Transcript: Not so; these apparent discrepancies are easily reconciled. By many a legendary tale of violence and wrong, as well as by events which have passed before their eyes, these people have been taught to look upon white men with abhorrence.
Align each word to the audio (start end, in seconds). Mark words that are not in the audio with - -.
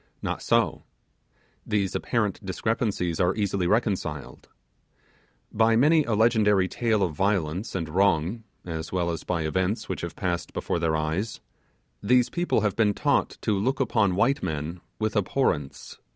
Not 0.23 0.41
so; 0.41 0.81
these 1.63 1.93
apparent 1.93 2.43
discrepancies 2.43 3.19
are 3.19 3.35
easily 3.35 3.67
reconciled. 3.67 4.49
By 5.51 5.75
many 5.75 6.05
a 6.05 6.15
legendary 6.15 6.67
tale 6.67 7.03
of 7.03 7.13
violence 7.13 7.75
and 7.75 7.87
wrong, 7.87 8.43
as 8.65 8.91
well 8.91 9.11
as 9.11 9.23
by 9.23 9.43
events 9.43 9.87
which 9.87 10.01
have 10.01 10.15
passed 10.15 10.53
before 10.53 10.79
their 10.79 10.95
eyes, 10.95 11.39
these 12.01 12.31
people 12.31 12.61
have 12.61 12.75
been 12.75 12.95
taught 12.95 13.37
to 13.41 13.51
look 13.55 13.79
upon 13.79 14.15
white 14.15 14.41
men 14.41 14.81
with 14.97 15.15
abhorrence. 15.15 15.99